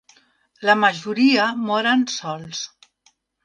[0.69, 2.67] La majoria moren sols.